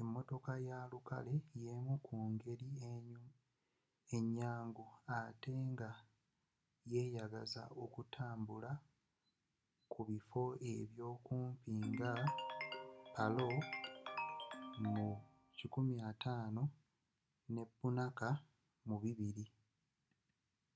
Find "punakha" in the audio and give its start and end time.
17.78-18.30